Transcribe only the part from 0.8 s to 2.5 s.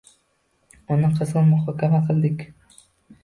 Uni qizg‘in muhokama qildik.